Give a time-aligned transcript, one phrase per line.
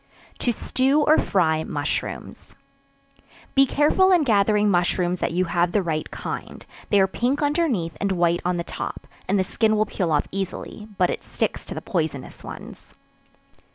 [0.39, 2.55] To Stew or Fry Mushrooms.
[3.53, 7.95] Be careful in gathering mushrooms that you have the right kind; they are pink underneath,
[8.01, 11.63] and white on the top, and the skin will peel off easily, but it sticks
[11.65, 12.95] to the poisonous ones.